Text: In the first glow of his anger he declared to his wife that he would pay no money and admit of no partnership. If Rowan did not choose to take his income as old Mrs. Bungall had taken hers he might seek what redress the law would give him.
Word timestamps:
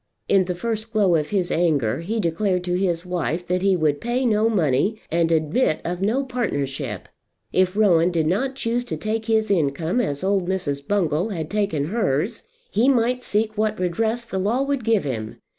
In 0.27 0.45
the 0.45 0.55
first 0.55 0.91
glow 0.93 1.13
of 1.15 1.29
his 1.29 1.51
anger 1.51 1.99
he 1.99 2.19
declared 2.19 2.63
to 2.63 2.73
his 2.75 3.05
wife 3.05 3.45
that 3.45 3.61
he 3.61 3.75
would 3.75 4.01
pay 4.01 4.25
no 4.25 4.49
money 4.49 4.99
and 5.11 5.31
admit 5.31 5.79
of 5.85 6.01
no 6.01 6.23
partnership. 6.23 7.07
If 7.53 7.75
Rowan 7.75 8.09
did 8.09 8.25
not 8.25 8.55
choose 8.55 8.83
to 8.85 8.97
take 8.97 9.25
his 9.25 9.51
income 9.51 10.01
as 10.01 10.23
old 10.23 10.49
Mrs. 10.49 10.87
Bungall 10.87 11.29
had 11.29 11.51
taken 11.51 11.89
hers 11.89 12.41
he 12.71 12.89
might 12.89 13.21
seek 13.21 13.55
what 13.55 13.79
redress 13.79 14.25
the 14.25 14.39
law 14.39 14.63
would 14.63 14.83
give 14.83 15.03
him. 15.03 15.35